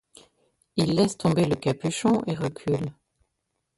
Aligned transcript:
Il 0.77 0.95
laisse 0.95 1.15
tomber 1.15 1.45
le 1.45 1.55
capuchon 1.55 2.23
et 2.25 2.33
recule. 2.33 2.91